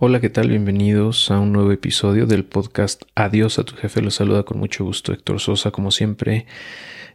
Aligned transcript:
Hola, 0.00 0.20
¿qué 0.20 0.30
tal? 0.30 0.48
Bienvenidos 0.48 1.28
a 1.32 1.40
un 1.40 1.50
nuevo 1.50 1.72
episodio 1.72 2.26
del 2.26 2.44
podcast 2.44 3.02
Adiós 3.16 3.58
a 3.58 3.64
tu 3.64 3.74
jefe. 3.74 4.00
Los 4.00 4.14
saluda 4.14 4.44
con 4.44 4.56
mucho 4.60 4.84
gusto 4.84 5.12
Héctor 5.12 5.40
Sosa, 5.40 5.72
como 5.72 5.90
siempre. 5.90 6.46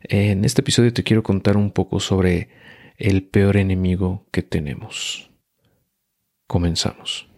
En 0.02 0.43
este 0.43 0.59
episodio 0.59 0.92
te 0.92 1.04
quiero 1.04 1.24
contar 1.24 1.56
un 1.56 1.72
poco 1.72 2.01
sobre 2.01 2.50
el 2.98 3.24
peor 3.24 3.56
enemigo 3.56 4.25
que 4.32 4.42
tenemos. 4.42 5.32
Comenzamos. 6.46 7.33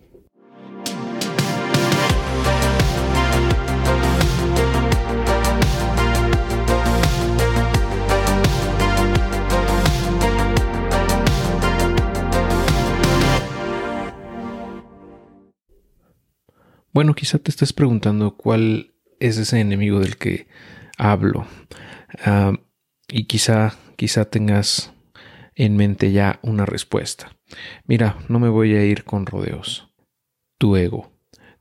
Bueno, 16.96 17.14
quizá 17.14 17.40
te 17.40 17.52
estés 17.52 17.74
preguntando 17.74 18.38
cuál 18.38 18.94
es 19.20 19.38
ese 19.38 19.60
enemigo 19.60 20.00
del 20.00 20.16
que 20.16 20.48
hablo. 20.98 21.46
Ah, 22.24 22.54
y 23.10 23.26
quizá, 23.26 23.78
quizá 23.98 24.24
tengas 24.24 24.94
en 25.56 25.76
mente 25.76 26.14
ya 26.14 26.40
una 26.42 26.66
respuesta. 26.66 27.36
Mira, 27.84 28.18
no 28.30 28.40
me 28.40 28.48
voy 28.48 28.76
a 28.76 28.86
ir 28.86 29.04
con 29.04 29.26
rodeos. 29.26 29.94
Tu 30.58 30.78
ego. 30.78 31.12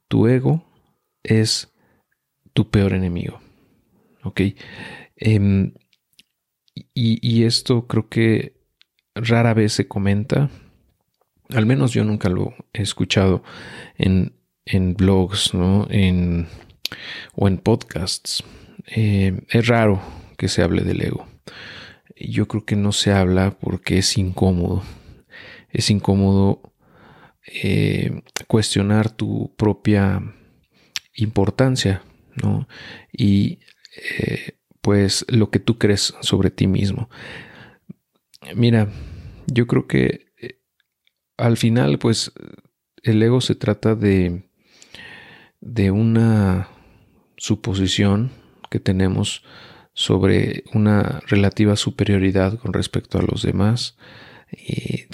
Tu 0.06 0.28
ego 0.28 0.64
es 1.24 1.74
tu 2.52 2.70
peor 2.70 2.92
enemigo. 2.92 3.40
¿Ok? 4.22 4.40
Em, 5.16 5.74
y, 6.76 7.18
y 7.28 7.42
esto 7.42 7.88
creo 7.88 8.08
que 8.08 8.60
rara 9.16 9.52
vez 9.52 9.72
se 9.72 9.88
comenta. 9.88 10.48
Al 11.48 11.66
menos 11.66 11.92
yo 11.92 12.04
nunca 12.04 12.28
lo 12.28 12.54
he 12.72 12.82
escuchado 12.82 13.42
en, 13.98 14.32
en 14.66 14.94
blogs 14.94 15.54
¿no? 15.54 15.86
en, 15.90 16.48
o 17.34 17.48
en 17.48 17.58
podcasts. 17.58 18.44
Eh, 18.86 19.40
es 19.48 19.66
raro 19.66 20.00
que 20.36 20.48
se 20.48 20.62
hable 20.62 20.82
del 20.82 21.02
ego. 21.02 21.26
Yo 22.16 22.46
creo 22.46 22.64
que 22.64 22.76
no 22.76 22.92
se 22.92 23.12
habla 23.12 23.56
porque 23.58 23.98
es 23.98 24.16
incómodo. 24.18 24.82
Es 25.70 25.90
incómodo 25.90 26.72
eh, 27.46 28.22
cuestionar 28.46 29.10
tu 29.10 29.54
propia 29.56 30.22
importancia, 31.14 32.02
¿no? 32.42 32.68
Y 33.12 33.58
eh, 33.96 34.58
pues 34.80 35.24
lo 35.28 35.50
que 35.50 35.58
tú 35.58 35.78
crees 35.78 36.14
sobre 36.20 36.50
ti 36.50 36.66
mismo. 36.66 37.08
Mira, 38.54 38.88
yo 39.46 39.66
creo 39.66 39.86
que 39.86 40.24
al 41.36 41.56
final, 41.56 41.98
pues, 41.98 42.32
el 43.02 43.22
ego 43.22 43.40
se 43.40 43.54
trata 43.54 43.94
de 43.94 44.48
de 45.64 45.90
una 45.90 46.68
suposición 47.38 48.30
que 48.70 48.80
tenemos 48.80 49.42
sobre 49.94 50.64
una 50.74 51.20
relativa 51.26 51.74
superioridad 51.76 52.58
con 52.58 52.74
respecto 52.74 53.18
a 53.18 53.22
los 53.22 53.42
demás, 53.42 53.96
y 54.52 55.06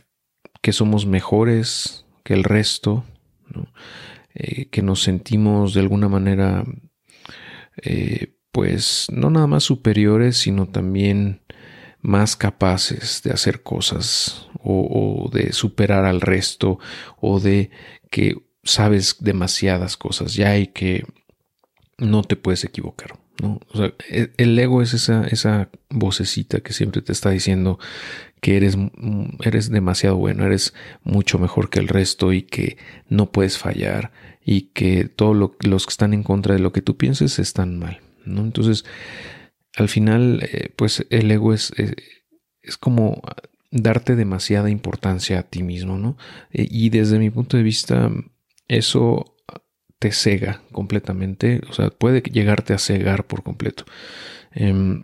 que 0.61 0.73
somos 0.73 1.07
mejores 1.07 2.05
que 2.25 2.35
el 2.35 2.43
resto, 2.43 3.05
eh, 4.35 4.67
que 4.67 4.83
nos 4.83 5.03
sentimos 5.03 5.73
de 5.73 5.81
alguna 5.81 6.09
manera, 6.09 6.65
eh, 7.83 8.35
pues 8.51 9.07
no 9.13 9.31
nada 9.31 9.47
más 9.47 9.63
superiores, 9.63 10.37
sino 10.37 10.69
también 10.69 11.43
más 12.01 12.35
capaces 12.35 13.23
de 13.23 13.31
hacer 13.31 13.63
cosas 13.63 14.49
o 14.63 15.31
de 15.33 15.53
superar 15.53 16.05
al 16.07 16.21
resto 16.21 16.79
o 17.21 17.41
de 17.41 17.71
que 18.11 18.50
sabes 18.71 19.17
demasiadas 19.21 19.97
cosas 19.97 20.35
ya 20.35 20.57
y 20.59 20.69
que 20.69 21.05
no 21.99 22.23
te 22.23 22.37
puedes 22.37 22.65
equivocar. 22.65 23.19
¿no? 23.43 23.61
E, 24.09 24.31
el 24.37 24.59
ego 24.59 24.83
es 24.83 24.95
esa, 24.95 25.27
esa 25.27 25.71
vocecita 25.89 26.61
que 26.61 26.73
siempre 26.73 27.03
te 27.03 27.13
está 27.13 27.31
diciendo 27.31 27.79
que 28.41 28.57
eres, 28.57 28.77
eres 29.43 29.71
demasiado 29.71 30.17
bueno, 30.17 30.45
eres 30.45 30.75
mucho 31.03 31.39
mejor 31.39 31.71
que 31.71 31.79
el 31.79 31.89
resto 31.89 32.33
y 32.33 32.43
que 32.43 32.79
no 33.09 33.31
puedes 33.31 33.59
fallar 33.59 34.13
y 34.45 34.63
que 34.73 35.05
todos 35.05 35.37
los 35.37 35.87
que 35.87 35.91
están 35.91 36.15
en 36.15 36.23
contra 36.23 36.55
de 36.55 36.61
lo 36.61 36.73
que 36.73 36.83
tú 36.83 36.97
pienses 36.97 37.39
están 37.39 37.79
mal. 37.79 38.01
¿no? 38.25 38.43
Entonces, 38.43 38.85
al 39.77 39.89
final, 39.89 40.41
eh, 40.43 40.73
pues 40.75 41.07
el 41.11 41.31
ego 41.31 41.53
es, 41.53 41.73
es, 41.77 41.95
es, 42.63 42.77
como 42.77 43.23
darte 43.71 44.17
demasiada 44.17 44.71
importancia 44.71 45.39
a 45.39 45.43
ti 45.45 45.63
mismo, 45.63 45.97
¿no? 45.97 46.17
E, 46.51 46.67
y 46.71 46.91
desde 46.91 47.19
mi 47.19 47.31
punto 47.31 47.57
de 47.57 47.63
vista, 47.63 48.11
eso 48.71 49.37
te 49.99 50.13
cega 50.13 50.63
completamente, 50.73 51.61
o 51.69 51.73
sea, 51.73 51.91
puede 51.91 52.23
llegarte 52.23 52.73
a 52.73 52.79
cegar 52.79 53.27
por 53.27 53.43
completo. 53.43 53.85
Em, 54.53 55.03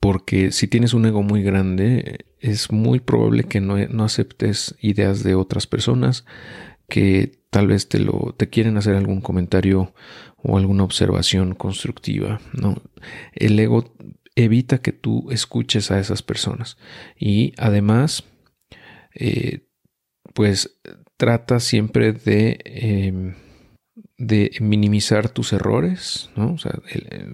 porque 0.00 0.50
si 0.50 0.66
tienes 0.66 0.94
un 0.94 1.06
ego 1.06 1.22
muy 1.22 1.42
grande, 1.42 2.26
es 2.40 2.72
muy 2.72 2.98
probable 2.98 3.44
que 3.44 3.60
no, 3.60 3.76
no, 3.88 4.04
aceptes 4.04 4.74
ideas 4.80 5.22
de 5.22 5.36
otras 5.36 5.66
personas 5.66 6.24
que 6.88 7.38
tal 7.50 7.68
vez 7.68 7.88
te 7.88 8.00
lo 8.00 8.34
te 8.36 8.48
quieren 8.48 8.76
hacer 8.76 8.96
algún 8.96 9.20
comentario 9.20 9.94
o 10.38 10.58
alguna 10.58 10.82
observación 10.82 11.54
constructiva. 11.54 12.40
¿no? 12.52 12.82
El 13.34 13.60
ego 13.60 13.94
evita 14.34 14.78
que 14.78 14.92
tú 14.92 15.30
escuches 15.30 15.90
a 15.90 16.00
esas 16.00 16.22
personas 16.22 16.78
y 17.16 17.52
además, 17.58 18.24
eh, 19.14 19.68
pues 20.32 20.78
trata 21.16 21.60
siempre 21.60 22.12
de, 22.12 22.58
em, 22.64 23.34
de 24.18 24.52
minimizar 24.60 25.28
tus 25.28 25.52
errores, 25.52 26.30
¿no? 26.36 26.54
O 26.54 26.58
sea, 26.58 26.72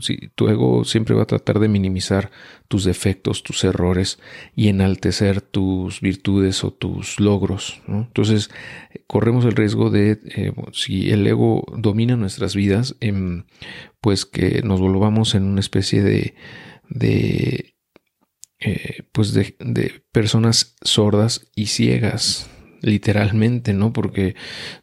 si, 0.01 0.29
tu 0.35 0.49
ego 0.49 0.85
siempre 0.85 1.15
va 1.15 1.23
a 1.23 1.27
tratar 1.27 1.59
de 1.59 1.69
minimizar 1.69 2.31
tus 2.69 2.85
defectos, 2.85 3.43
tus 3.43 3.63
errores 3.65 4.19
y 4.57 4.69
enaltecer 4.69 5.41
tus 5.41 6.01
virtudes 6.01 6.65
o 6.65 6.73
tus 6.73 7.21
logros, 7.21 7.83
¿no? 7.87 8.01
Entonces, 8.01 8.51
corremos 9.07 9.45
el 9.45 9.53
riesgo 9.53 9.91
de, 9.91 10.21
eh, 10.35 10.53
si 10.73 11.11
el 11.11 11.27
ego 11.27 11.65
domina 11.77 12.17
nuestras 12.17 12.57
vidas, 12.57 12.97
em, 13.01 13.45
pues 14.01 14.25
que 14.25 14.63
nos 14.63 14.81
volvamos 14.81 15.35
en 15.35 15.45
una 15.45 15.61
especie 15.61 16.03
de, 16.03 16.35
de 16.89 17.75
eh, 18.61 19.05
pues 19.13 19.35
de 19.35 20.03
personas 20.11 20.77
sordas 20.83 21.49
y 21.55 21.67
ciegas, 21.67 22.51
literalmente, 22.81 23.73
¿no? 23.73 23.93
Porque 23.93 24.35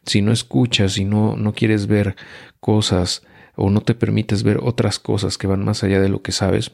si 0.04 0.22
no 0.22 0.32
escuchas 0.32 0.98
y 0.98 1.04
no, 1.04 1.36
no 1.36 1.52
quieres 1.52 1.86
ver 1.86 2.16
cosas 2.60 3.22
o 3.56 3.70
no 3.70 3.80
te 3.80 3.94
permites 3.94 4.42
ver 4.42 4.58
otras 4.62 4.98
cosas 4.98 5.38
que 5.38 5.46
van 5.46 5.64
más 5.64 5.82
allá 5.82 6.00
de 6.00 6.08
lo 6.08 6.22
que 6.22 6.32
sabes, 6.32 6.72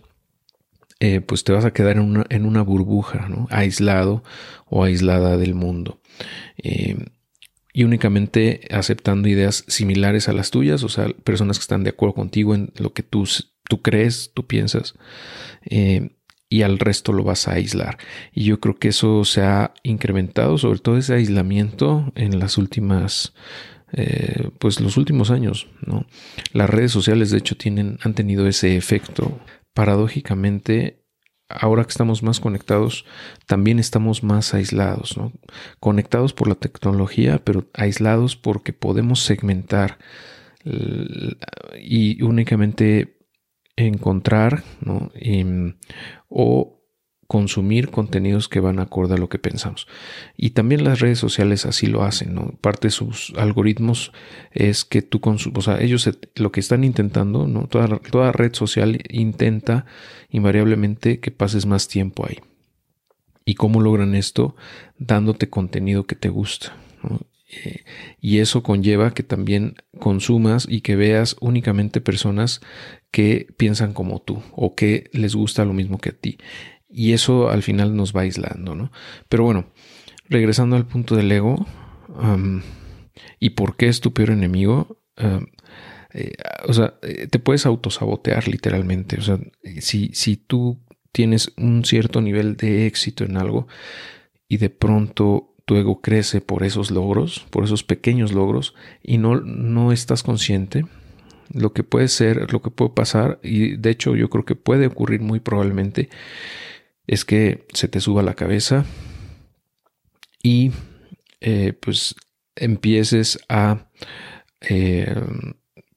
eh, 1.01 1.21
pues 1.21 1.45
te 1.45 1.53
vas 1.53 1.65
a 1.65 1.73
quedar 1.73 1.97
en 1.97 2.03
una, 2.03 2.27
en 2.29 2.47
una, 2.47 2.63
burbuja, 2.63 3.29
¿no? 3.29 3.49
Aislado 3.51 4.23
o 4.67 4.85
aislada 4.85 5.37
del 5.37 5.55
mundo. 5.55 6.01
Eh, 6.59 6.97
y 7.73 7.85
únicamente 7.85 8.61
aceptando 8.71 9.29
ideas 9.29 9.65
similares 9.67 10.29
a 10.29 10.33
las 10.33 10.51
tuyas, 10.51 10.83
o 10.85 10.89
sea, 10.89 11.09
personas 11.25 11.59
que 11.59 11.63
están 11.63 11.85
de 11.85 11.91
acuerdo 11.91 12.15
contigo 12.15 12.55
en 12.55 12.73
lo 12.77 12.93
que 12.93 13.03
tú, 13.03 13.27
tú 13.69 13.81
crees, 13.83 14.31
tú 14.35 14.47
piensas. 14.47 14.95
Eh, 15.65 16.11
y 16.53 16.65
al 16.65 16.79
resto 16.79 17.15
lo 17.15 17.25
vas 17.25 17.49
a 17.49 17.55
aislar. 17.55 17.97
Y 18.31 18.45
yo 18.45 18.61
creo 18.61 18.77
que 18.77 18.89
eso 18.89 19.25
se 19.25 19.41
ha 19.41 19.73
incrementado, 19.83 20.59
sobre 20.59 20.81
todo 20.81 20.99
ese 20.99 21.15
aislamiento 21.15 22.13
en 22.15 22.39
las 22.39 22.59
últimas, 22.59 23.33
eh, 23.95 24.51
pues 24.59 24.79
los 24.79 24.99
últimos 24.99 25.31
años, 25.31 25.69
¿no? 25.81 26.05
Las 26.53 26.69
redes 26.69 26.93
sociales, 26.93 27.31
de 27.31 27.39
hecho, 27.39 27.57
tienen, 27.57 27.99
han 28.03 28.13
tenido 28.13 28.47
ese 28.47 28.77
efecto. 28.77 29.41
Paradójicamente, 29.73 31.03
ahora 31.49 31.85
que 31.85 31.91
estamos 31.91 32.23
más 32.23 32.39
conectados, 32.39 33.07
también 33.47 33.79
estamos 33.79 34.23
más 34.23 34.53
aislados, 34.53 35.17
¿no? 35.17 35.33
Conectados 35.81 36.35
por 36.35 36.49
la 36.49 36.57
tecnología, 36.57 37.41
pero 37.43 37.65
aislados 37.73 38.37
porque 38.37 38.75
podemos 38.75 39.21
segmentar 39.21 39.97
y 41.81 42.23
únicamente 42.23 43.22
encontrar 43.87 44.63
o 46.29 46.83
consumir 47.33 47.89
contenidos 47.89 48.47
que 48.47 48.61
van 48.61 48.79
acorde 48.79 49.15
a 49.15 49.17
lo 49.17 49.31
que 49.31 49.39
pensamos. 49.39 49.89
Y 50.37 50.51
también 50.51 50.85
las 50.85 51.01
redes 51.01 51.19
sociales 51.19 51.65
así 51.65 51.87
lo 51.87 52.03
hacen, 52.03 52.35
¿no? 52.35 52.59
Parte 52.61 52.89
de 52.89 52.93
sus 52.93 53.33
algoritmos 53.39 54.13
es 54.51 54.85
que 54.85 55.01
tú 55.01 55.21
consumas, 55.21 55.57
o 55.57 55.63
sea, 55.63 55.81
ellos 55.81 56.11
lo 56.35 56.53
que 56.53 56.61
están 56.61 56.85
intentando, 56.85 57.49
toda 57.69 58.33
red 58.33 58.55
social 58.55 58.99
intenta 59.09 59.87
invariablemente 60.29 61.21
que 61.21 61.31
pases 61.31 61.65
más 61.65 61.89
tiempo 61.89 62.27
ahí. 62.27 62.39
¿Y 63.47 63.55
cómo 63.55 63.81
logran 63.81 64.15
esto? 64.15 64.55
Dándote 64.99 65.49
contenido 65.49 66.07
que 66.07 66.17
te 66.17 66.29
gusta. 66.29 66.77
Eh, 67.53 67.85
y 68.21 68.39
eso 68.39 68.63
conlleva 68.63 69.15
que 69.15 69.23
también 69.23 69.77
consumas 69.99 70.67
y 70.69 70.81
que 70.83 70.97
veas 70.97 71.37
únicamente 71.41 72.01
personas 72.01 72.61
que 73.13 73.47
piensan 73.57 73.93
como 73.93 74.21
tú 74.21 74.43
o 74.51 74.75
que 74.75 75.09
les 75.13 75.37
gusta 75.37 75.65
lo 75.65 75.73
mismo 75.73 75.99
que 75.99 76.09
a 76.09 76.13
ti. 76.13 76.39
Y 76.91 77.13
eso 77.13 77.49
al 77.49 77.63
final 77.63 77.95
nos 77.95 78.15
va 78.15 78.23
aislando, 78.23 78.75
¿no? 78.75 78.91
Pero 79.29 79.45
bueno, 79.45 79.67
regresando 80.29 80.75
al 80.75 80.87
punto 80.87 81.15
del 81.15 81.31
ego, 81.31 81.65
¿Y 83.39 83.51
por 83.51 83.77
qué 83.77 83.89
es 83.89 84.01
tu 84.01 84.13
peor 84.13 84.31
enemigo? 84.31 84.99
Eh, 86.15 86.33
o 86.67 86.73
sea, 86.73 86.95
eh, 87.03 87.27
te 87.29 87.39
puedes 87.39 87.67
autosabotear 87.67 88.49
literalmente. 88.49 89.19
O 89.19 89.23
sea, 89.23 89.39
si, 89.81 90.11
si 90.15 90.37
tú 90.37 90.81
tienes 91.13 91.53
un 91.57 91.85
cierto 91.85 92.21
nivel 92.21 92.57
de 92.57 92.87
éxito 92.87 93.25
en 93.25 93.37
algo 93.37 93.67
y 94.49 94.57
de 94.59 94.71
pronto 94.71 95.55
tu 95.65 95.77
ego 95.77 96.01
crece 96.01 96.41
por 96.41 96.65
esos 96.65 96.91
logros, 96.91 97.47
por 97.51 97.65
esos 97.65 97.85
pequeños 97.85 98.33
logros, 98.33 98.75
y 99.03 99.19
no, 99.19 99.41
no 99.41 99.93
estás 99.93 100.23
consciente, 100.23 100.87
lo 101.53 101.73
que 101.73 101.85
puede 101.85 102.09
ser, 102.09 102.53
lo 102.53 102.63
que 102.63 102.71
puede 102.71 102.91
pasar, 102.91 103.39
y 103.43 103.77
de 103.77 103.91
hecho 103.91 104.17
yo 104.17 104.29
creo 104.31 104.45
que 104.45 104.55
puede 104.55 104.87
ocurrir 104.87 105.21
muy 105.21 105.41
probablemente, 105.41 106.09
es 107.07 107.25
que 107.25 107.67
se 107.73 107.89
te 107.89 108.01
suba 108.01 108.23
la 108.23 108.35
cabeza 108.35 108.85
y 110.43 110.73
eh, 111.41 111.73
pues 111.73 112.15
empieces 112.57 113.39
a 113.49 113.89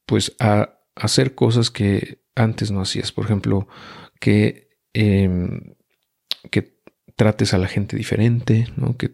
pues 0.05 0.35
a 0.39 0.79
hacer 0.95 1.35
cosas 1.35 1.69
que 1.69 2.19
antes 2.35 2.71
no 2.71 2.81
hacías. 2.81 3.11
Por 3.11 3.25
ejemplo, 3.25 3.67
que, 4.19 4.69
em, 4.93 5.75
que 6.51 6.77
trates 7.15 7.53
a 7.53 7.57
la 7.57 7.67
gente 7.67 7.95
diferente, 7.97 8.67
¿no? 8.77 8.97
Que, 8.97 9.11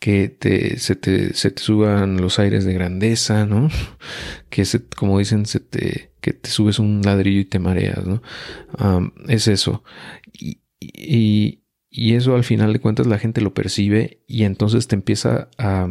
que 0.00 0.30
te, 0.30 0.78
se, 0.78 0.96
te, 0.96 1.34
se, 1.34 1.50
te, 1.50 1.62
suban 1.62 2.20
los 2.20 2.38
aires 2.38 2.64
de 2.64 2.72
grandeza, 2.72 3.46
¿no? 3.46 3.68
Que 4.50 4.64
se, 4.64 4.84
como 4.84 5.18
dicen, 5.18 5.46
se 5.46 5.60
te, 5.60 6.12
que 6.20 6.32
te 6.32 6.50
subes 6.50 6.80
un 6.80 7.02
ladrillo 7.02 7.40
y 7.40 7.44
te 7.44 7.60
mareas, 7.60 8.04
¿no? 8.04 8.22
es 9.28 9.46
eso. 9.46 9.84
Y, 10.32 10.60
y, 10.80 11.62
y, 11.90 12.14
eso 12.14 12.34
al 12.34 12.44
final 12.44 12.72
de 12.72 12.80
cuentas 12.80 13.06
la 13.06 13.18
gente 13.18 13.40
lo 13.42 13.54
percibe 13.54 14.22
y 14.26 14.44
entonces 14.44 14.88
te 14.88 14.96
empieza 14.96 15.50
a, 15.58 15.88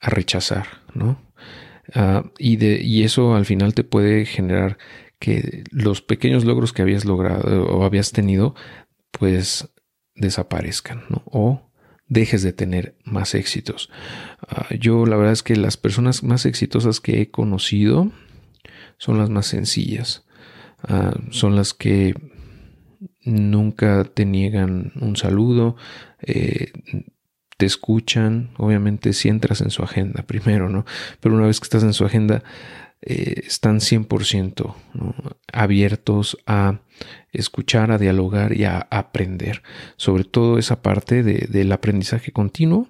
a 0.00 0.10
rechazar, 0.10 0.66
¿no? 0.94 1.20
Ah, 1.94 2.30
y, 2.38 2.56
de, 2.56 2.80
y 2.82 3.02
eso 3.02 3.34
al 3.34 3.44
final 3.44 3.74
te 3.74 3.84
puede 3.84 4.26
generar 4.26 4.78
que 5.18 5.64
los 5.72 6.02
pequeños 6.02 6.44
logros 6.44 6.72
que 6.72 6.82
habías 6.82 7.04
logrado 7.04 7.66
o 7.66 7.84
habías 7.84 8.12
tenido, 8.12 8.54
pues 9.10 9.68
desaparezcan, 10.14 11.04
¿no? 11.08 11.22
O 11.26 11.67
dejes 12.08 12.42
de 12.42 12.52
tener 12.52 12.94
más 13.04 13.34
éxitos. 13.34 13.90
Ah, 14.48 14.66
yo 14.78 15.06
la 15.06 15.16
verdad 15.16 15.32
es 15.32 15.42
que 15.42 15.56
las 15.56 15.76
personas 15.76 16.22
más 16.22 16.46
exitosas 16.46 17.00
que 17.00 17.20
he 17.20 17.30
conocido 17.30 18.10
son 18.96 19.18
las 19.18 19.30
más 19.30 19.46
sencillas. 19.46 20.24
Ah, 20.82 21.14
son 21.30 21.56
las 21.56 21.74
que 21.74 22.14
nunca 23.24 24.04
te 24.04 24.24
niegan 24.24 24.92
un 25.00 25.16
saludo, 25.16 25.76
eh, 26.20 26.72
te 27.56 27.66
escuchan, 27.66 28.50
obviamente 28.56 29.12
si 29.12 29.28
entras 29.28 29.60
en 29.60 29.70
su 29.70 29.82
agenda 29.82 30.22
primero, 30.22 30.68
¿no? 30.68 30.86
Pero 31.20 31.34
una 31.34 31.46
vez 31.46 31.60
que 31.60 31.64
estás 31.64 31.82
en 31.82 31.92
su 31.92 32.04
agenda, 32.04 32.42
eh, 33.00 33.42
están 33.46 33.78
100% 33.78 34.74
abiertos 35.52 36.36
a 36.46 36.80
escuchar, 37.32 37.92
a 37.92 37.98
dialogar 37.98 38.56
y 38.56 38.64
a 38.64 38.86
aprender. 38.90 39.62
Sobre 39.96 40.24
todo 40.24 40.58
esa 40.58 40.82
parte 40.82 41.22
del 41.22 41.72
aprendizaje 41.72 42.32
continuo. 42.32 42.88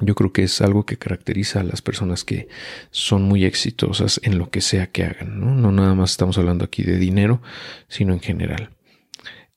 Yo 0.00 0.14
creo 0.14 0.32
que 0.32 0.44
es 0.44 0.60
algo 0.60 0.86
que 0.86 0.98
caracteriza 0.98 1.60
a 1.60 1.64
las 1.64 1.82
personas 1.82 2.24
que 2.24 2.48
son 2.90 3.22
muy 3.22 3.44
exitosas 3.44 4.20
en 4.22 4.38
lo 4.38 4.50
que 4.50 4.60
sea 4.60 4.86
que 4.86 5.04
hagan. 5.04 5.40
No, 5.40 5.54
no 5.54 5.72
nada 5.72 5.94
más 5.94 6.12
estamos 6.12 6.38
hablando 6.38 6.64
aquí 6.64 6.84
de 6.84 6.96
dinero, 6.96 7.42
sino 7.88 8.12
en 8.12 8.20
general. 8.20 8.70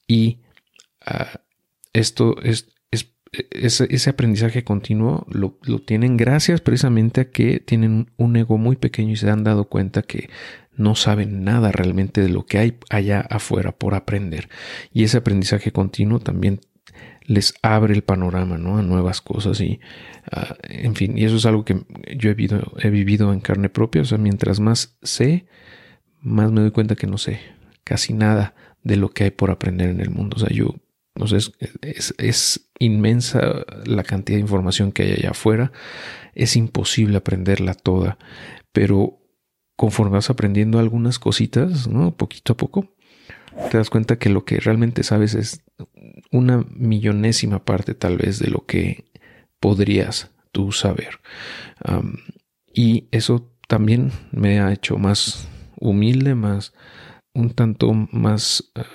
Y 0.07 0.39
ah, 1.06 1.39
esto 1.94 2.42
es, 2.42 2.73
ese, 3.51 4.09
aprendizaje 4.09 4.63
continuo 4.63 5.25
lo, 5.30 5.57
tienen 5.80 6.18
gracias 6.18 6.62
precisamente 6.62 7.21
a 7.21 7.31
que 7.31 7.59
tienen 7.59 8.12
un 8.18 8.35
ego 8.35 8.57
muy 8.57 8.75
pequeño 8.75 9.13
y 9.13 9.15
se 9.15 9.30
han 9.30 9.44
dado 9.44 9.65
cuenta 9.65 10.03
que 10.03 10.30
no 10.75 10.95
saben 10.95 11.44
nada 11.44 11.71
realmente 11.71 12.21
de 12.21 12.30
lo 12.30 12.45
que 12.45 12.59
hay 12.59 12.77
allá 12.89 13.21
afuera 13.21 13.71
por 13.71 13.95
aprender. 13.95 14.50
Y 14.91 15.03
ese 15.03 15.18
aprendizaje 15.18 15.71
continuo 15.71 16.19
también 16.19 16.62
les 17.25 17.53
abre 17.62 17.94
el 17.94 18.03
panorama 18.03 18.57
¿no? 18.57 18.77
a 18.77 18.81
nuevas 18.81 19.21
cosas 19.21 19.62
y 19.62 19.80
ah, 20.31 20.56
en 20.63 20.95
fin, 20.95 21.18
y 21.18 21.25
eso 21.25 21.38
es 21.38 21.45
algo 21.45 21.63
que 21.63 21.81
yo 22.15 22.30
he 22.30 22.33
vivido, 22.33 22.74
he 22.80 22.89
vivido 22.89 23.33
en 23.33 23.39
carne 23.39 23.69
propia, 23.69 24.01
o 24.01 24.06
sea, 24.06 24.18
mientras 24.18 24.59
más 24.59 24.97
sé, 25.01 25.45
más 26.21 26.51
me 26.51 26.62
doy 26.62 26.71
cuenta 26.71 26.95
que 26.95 27.07
no 27.07 27.18
sé 27.18 27.39
casi 27.83 28.13
nada 28.13 28.56
de 28.83 28.97
lo 28.97 29.09
que 29.09 29.25
hay 29.25 29.31
por 29.31 29.51
aprender 29.51 29.89
en 29.89 30.01
el 30.01 30.09
mundo. 30.09 30.35
O 30.35 30.39
sea, 30.39 30.50
yo 30.50 30.75
es, 31.15 32.13
es, 32.18 32.69
inmensa 32.80 33.65
la 33.86 34.04
cantidad 34.04 34.38
de 34.38 34.42
información 34.42 34.92
que 34.92 35.04
hay 35.04 35.12
allá 35.13 35.31
afuera. 35.31 35.71
Es 36.33 36.56
imposible 36.56 37.18
aprenderla 37.18 37.75
toda, 37.75 38.18
pero 38.71 39.19
conforme 39.75 40.13
vas 40.13 40.30
aprendiendo 40.30 40.80
algunas 40.80 41.19
cositas, 41.19 41.88
¿no? 41.88 42.15
Poquito 42.15 42.54
a 42.54 42.57
poco, 42.57 42.95
te 43.71 43.77
das 43.77 43.89
cuenta 43.89 44.18
que 44.18 44.30
lo 44.30 44.45
que 44.45 44.60
realmente 44.60 45.04
sabes 45.04 45.36
es 45.36 45.63
una 46.31 46.65
millonésima 46.69 47.63
parte 47.63 47.94
tal 47.94 48.18
vez 48.18 48.39
de 48.39 48.50
lo 48.50 48.66
que 48.66 49.06
podrías 49.59 50.31
tú 50.51 50.71
saber. 50.71 51.19
y 52.74 53.07
eso 53.12 53.51
también 53.68 54.12
me 54.31 54.59
ha 54.59 54.74
hecho 54.74 54.98
más 54.98 55.48
humilde, 55.80 56.36
más 56.36 56.74
un 57.33 57.51
tanto 57.51 57.94
más 57.94 58.71
ah, 58.75 58.86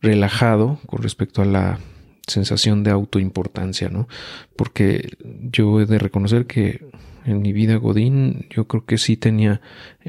relajado 0.00 0.78
con 0.86 1.02
respecto 1.02 1.42
a 1.42 1.44
la 1.44 1.78
sensación 2.26 2.84
de 2.84 2.90
autoimportancia, 2.90 3.88
¿no? 3.88 4.08
Porque 4.56 5.16
yo 5.50 5.80
he 5.80 5.86
de 5.86 5.98
reconocer 5.98 6.46
que 6.46 6.86
en 7.24 7.42
mi 7.42 7.52
vida 7.52 7.76
Godín 7.76 8.46
yo 8.50 8.66
creo 8.68 8.86
que 8.86 8.98
sí 8.98 9.16
tenía 9.16 9.60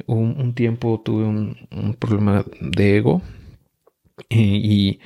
un, 0.05 0.53
tiempo 0.53 1.01
tuve 1.03 1.25
un, 1.25 1.95
problema 1.99 2.45
de 2.61 2.97
ego 2.97 3.21
y, 4.29 4.99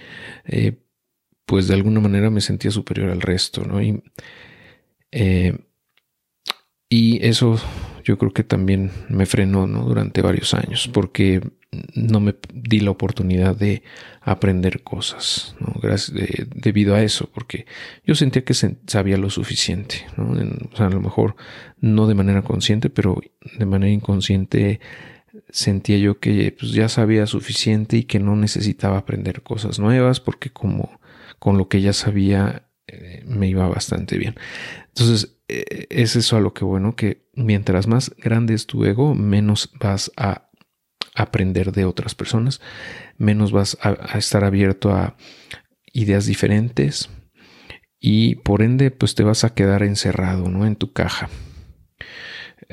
eh, 0.46 0.80
pues 1.46 1.68
de 1.68 1.76
alguna 1.76 2.00
manera 2.00 2.30
me 2.30 2.42
sentía 2.42 2.72
superior 2.72 3.10
al 3.10 3.22
resto, 3.22 3.64
¿no? 3.64 3.82
Y, 3.82 4.04
eh, 5.12 5.58
y 6.90 7.26
eso 7.26 7.60
yo 8.04 8.18
creo 8.18 8.32
que 8.32 8.44
también 8.44 8.92
me 9.10 9.26
frenó 9.26 9.66
¿no? 9.66 9.84
durante 9.84 10.22
varios 10.22 10.54
años 10.54 10.88
porque 10.94 11.42
no 11.96 12.20
me 12.20 12.36
di 12.54 12.80
la 12.80 12.92
oportunidad 12.92 13.56
de 13.56 13.84
aprender 14.22 14.84
cosas. 14.84 15.56
Gracias, 15.82 16.18
debido 16.56 16.96
a 16.96 17.04
eso, 17.04 17.30
porque 17.34 17.66
yo 18.06 18.16
sentía 18.16 18.44
que 18.44 18.54
sabía 18.54 19.18
lo 19.18 19.30
suficiente, 19.30 20.06
¿no? 20.18 20.32
o 20.72 20.76
sea, 20.76 20.88
a 20.88 20.90
lo 20.90 21.02
mejor 21.02 21.36
no 21.80 22.08
de 22.08 22.16
manera 22.16 22.42
consciente, 22.42 22.90
pero 22.90 23.22
de 23.58 23.66
manera 23.66 23.92
inconsciente 23.92 24.80
sentía 25.50 25.98
yo 25.98 26.20
que 26.20 26.56
pues, 26.58 26.72
ya 26.72 26.90
sabía 26.90 27.28
suficiente 27.28 27.98
y 27.98 28.04
que 28.04 28.20
no 28.20 28.36
necesitaba 28.36 28.98
aprender 28.98 29.42
cosas 29.42 29.80
nuevas, 29.80 30.20
porque 30.20 30.52
como 30.52 31.00
con 31.40 31.58
lo 31.58 31.68
que 31.68 31.82
ya 31.82 31.94
sabía 31.94 32.68
eh, 32.88 33.24
me 33.26 33.48
iba 33.48 33.68
bastante 33.68 34.18
bien. 34.18 34.36
Entonces, 34.90 35.38
eh, 35.48 35.88
es 35.90 36.16
eso 36.16 36.38
a 36.38 36.42
lo 36.42 36.54
que 36.54 36.66
bueno, 36.66 36.96
que 36.96 37.28
mientras 37.34 37.88
más 37.88 38.12
grande 38.18 38.54
es 38.54 38.68
tu 38.68 38.86
ego, 38.86 39.16
menos 39.16 39.72
vas 39.80 40.12
a 40.18 40.50
aprender 41.16 41.72
de 41.72 41.86
otras 41.86 42.16
personas, 42.16 42.62
menos 43.18 43.52
vas 43.52 43.78
a, 43.82 44.18
estar 44.18 44.44
abierto 44.44 44.92
a 44.92 45.16
ideas 45.92 46.26
diferentes 46.26 47.10
y 48.00 48.36
por 48.36 48.62
ende 48.62 48.92
pues 48.92 49.16
te 49.16 49.24
vas 49.24 49.44
a 49.44 49.54
quedar 49.54 49.84
encerrado 49.84 50.50
¿no? 50.50 50.66
en 50.66 50.76
tu 50.76 50.92
caja. 50.92 51.30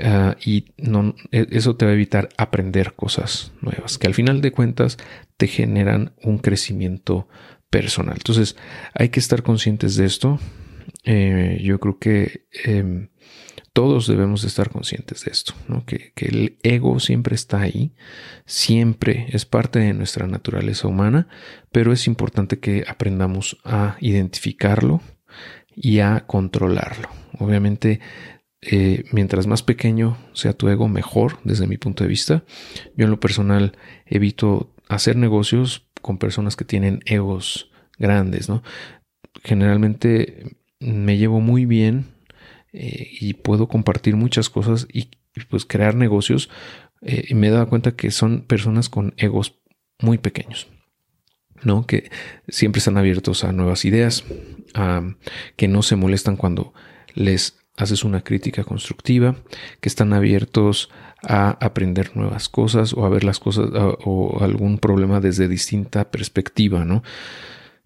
Ah, 0.02 0.36
y 0.44 0.72
no, 0.78 1.14
e, 1.30 1.46
eso 1.50 1.76
te 1.76 1.84
va 1.84 1.90
a 1.90 1.94
evitar 1.94 2.28
aprender 2.36 2.94
cosas 2.94 3.52
nuevas 3.60 3.98
que 3.98 4.06
al 4.06 4.14
final 4.14 4.40
de 4.40 4.52
cuentas 4.52 4.96
te 5.36 5.46
generan 5.46 6.14
un 6.22 6.38
crecimiento 6.38 7.28
personal. 7.70 8.16
Entonces 8.16 8.56
hay 8.94 9.08
que 9.10 9.20
estar 9.20 9.42
conscientes 9.42 9.96
de 9.96 10.06
esto. 10.06 10.38
Eh, 11.04 11.60
yo 11.62 11.78
creo 11.80 11.98
que 11.98 12.46
em, 12.64 13.08
todos 13.72 14.06
debemos 14.06 14.44
estar 14.44 14.70
conscientes 14.70 15.24
de 15.24 15.30
esto, 15.30 15.54
que, 15.86 16.12
el 16.16 16.58
ego 16.62 16.98
siempre 16.98 17.34
está 17.34 17.60
ahí, 17.60 17.92
siempre 18.44 19.26
es 19.30 19.44
parte 19.44 19.78
de 19.78 19.94
nuestra 19.94 20.26
naturaleza 20.26 20.88
humana, 20.88 21.28
pero 21.70 21.92
es 21.92 22.06
importante 22.06 22.58
que 22.58 22.84
aprendamos 22.88 23.58
a 23.64 23.96
identificarlo 24.00 25.00
y 25.74 26.00
a 26.00 26.26
controlarlo. 26.26 27.08
Obviamente, 27.38 28.00
eh, 28.60 29.04
mientras 29.12 29.46
más 29.46 29.62
pequeño 29.62 30.18
sea 30.34 30.52
tu 30.52 30.68
ego, 30.68 30.88
mejor 30.88 31.38
desde 31.44 31.66
mi 31.66 31.78
punto 31.78 32.04
de 32.04 32.10
vista. 32.10 32.44
Yo 32.96 33.04
en 33.04 33.10
lo 33.10 33.20
personal 33.20 33.72
evito 34.04 34.74
hacer 34.88 35.16
negocios 35.16 35.86
con 36.02 36.18
personas 36.18 36.56
que 36.56 36.64
tienen 36.64 37.00
egos 37.06 37.70
grandes, 37.98 38.48
¿no? 38.48 38.62
Generalmente 39.44 40.56
me 40.80 41.16
llevo 41.16 41.40
muy 41.40 41.64
bien 41.64 42.06
eh, 42.72 43.08
y 43.20 43.34
puedo 43.34 43.68
compartir 43.68 44.16
muchas 44.16 44.50
cosas 44.50 44.86
y, 44.92 45.10
pues 45.48 45.64
crear 45.64 45.94
negocios. 45.94 46.50
Eh, 47.02 47.24
y 47.28 47.34
me 47.34 47.48
he 47.48 47.50
dado 47.50 47.68
cuenta 47.68 47.96
que 47.96 48.10
son 48.10 48.42
personas 48.42 48.88
con 48.88 49.14
egos 49.16 49.60
muy 50.00 50.18
pequeños. 50.18 50.68
¿no? 51.62 51.86
Que 51.86 52.10
siempre 52.48 52.78
están 52.78 52.96
abiertos 52.96 53.44
a 53.44 53.52
nuevas 53.52 53.84
ideas, 53.84 54.24
que 55.56 55.68
no 55.68 55.82
se 55.82 55.96
molestan 55.96 56.36
cuando 56.36 56.72
les 57.14 57.60
haces 57.76 58.04
una 58.04 58.22
crítica 58.22 58.64
constructiva, 58.64 59.36
que 59.80 59.88
están 59.88 60.12
abiertos 60.12 60.90
a 61.22 61.50
aprender 61.64 62.16
nuevas 62.16 62.48
cosas 62.48 62.92
o 62.92 63.04
a 63.04 63.08
ver 63.08 63.24
las 63.24 63.38
cosas 63.38 63.70
o, 63.72 64.38
algún 64.42 64.78
problema 64.78 65.20
desde 65.20 65.48
distinta 65.48 66.10
perspectiva, 66.10 66.84
¿no? 66.84 67.02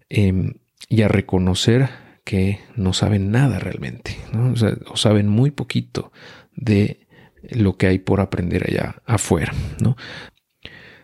Em, 0.09 0.53
y 0.89 1.01
a 1.01 1.07
reconocer 1.07 1.89
que 2.25 2.59
no 2.75 2.91
saben 2.91 3.31
nada 3.31 3.59
realmente, 3.59 4.17
¿no? 4.33 4.53
O, 4.89 4.97
saben 4.97 5.29
muy 5.29 5.51
poquito 5.51 6.11
de 6.55 7.07
lo 7.51 7.77
que 7.77 7.87
hay 7.87 7.99
por 7.99 8.19
aprender 8.19 8.65
allá 8.67 9.01
afuera, 9.05 9.53
¿no? 9.81 9.95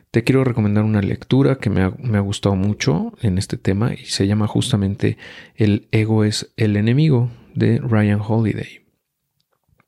Te 0.10 0.26
quiero 0.26 0.44
recomendar 0.44 0.84
una 0.84 1.02
lectura 1.02 1.60
que 1.60 1.70
me 1.70 1.84
ha, 1.84 1.92
me 1.92 2.18
ha, 2.18 2.22
gustado 2.22 2.56
mucho 2.56 3.14
en 3.22 3.38
este 3.38 3.56
tema 3.56 3.94
y 3.94 4.06
se 4.08 4.28
llama 4.28 4.48
justamente 4.48 5.18
El 5.56 5.88
ego 5.92 6.26
es 6.26 6.52
el 6.58 6.76
enemigo 6.76 7.30
de 7.54 7.78
Ryan 7.78 8.20
Holiday. 8.28 8.82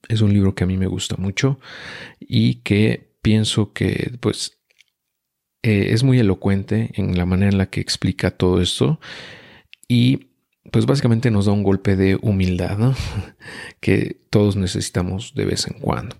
Es 0.07 0.21
un 0.21 0.31
libro 0.31 0.55
que 0.55 0.63
a 0.63 0.67
mí 0.67 0.77
me 0.77 0.87
gusta 0.87 1.17
mucho 1.17 1.59
y 2.19 2.55
que 2.55 3.11
pienso 3.21 3.73
que 3.73 4.13
pues 4.21 4.59
eh, 5.63 5.87
es 5.91 6.03
muy 6.03 6.19
elocuente 6.19 6.91
en 6.93 7.17
la 7.17 7.25
manera 7.25 7.51
en 7.51 7.57
la 7.57 7.65
que 7.65 7.81
explica 7.81 8.31
todo 8.31 8.61
esto 8.61 8.99
y 9.87 10.32
pues 10.71 10.85
básicamente 10.85 11.31
nos 11.31 11.45
da 11.45 11.51
un 11.51 11.63
golpe 11.63 11.95
de 11.95 12.17
humildad 12.21 12.93
que 13.79 14.17
todos 14.29 14.55
necesitamos 14.55 15.33
de 15.35 15.45
vez 15.45 15.67
en 15.67 15.79
cuando. 15.79 16.15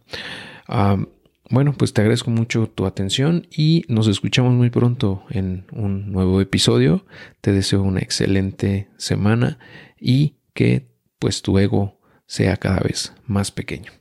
bueno, 1.50 1.74
pues 1.74 1.94
te 1.94 2.02
agradezco 2.02 2.32
mucho 2.32 2.68
tu 2.68 2.86
atención 2.86 3.48
y 3.52 3.84
nos 3.88 4.08
escuchamos 4.08 4.54
muy 4.54 4.70
pronto 4.70 5.24
en 5.30 5.66
un 5.72 6.12
nuevo 6.12 6.42
episodio. 6.42 7.06
Te 7.42 7.52
deseo 7.52 7.82
una 7.84 8.00
excelente 8.00 8.90
semana 8.98 9.60
y 10.00 10.36
que 10.54 10.88
pues 11.20 11.42
tu 11.42 11.58
ego 11.58 12.00
sea 12.26 12.58
cada 12.58 12.80
vez 12.80 13.14
más 13.26 13.52
pequeño. 13.52 13.92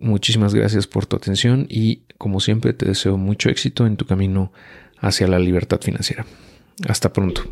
Muchísimas 0.00 0.54
gracias 0.54 0.86
por 0.86 1.06
tu 1.06 1.16
atención 1.16 1.66
y 1.68 2.02
como 2.18 2.40
siempre 2.40 2.72
te 2.72 2.86
deseo 2.86 3.16
mucho 3.16 3.48
éxito 3.48 3.86
en 3.86 3.96
tu 3.96 4.06
camino 4.06 4.52
hacia 5.00 5.26
la 5.26 5.38
libertad 5.38 5.80
financiera. 5.80 6.26
Hasta 6.86 7.12
pronto. 7.12 7.42